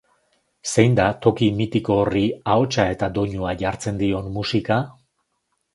Zein 0.69 0.95
da 0.99 1.05
toki 1.25 1.49
mitiko 1.59 1.99
horri 2.05 2.25
ahotsa 2.55 2.89
eta 2.95 3.13
doinua 3.19 3.53
jartzen 3.63 4.05
dion 4.05 4.35
musika? 4.41 4.85